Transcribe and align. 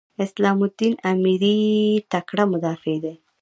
اسلام 0.25 0.57
الدین 0.67 0.93
امیري 1.11 1.57
تکړه 2.11 2.43
مدافع 2.53 2.95
دی. 3.03 3.13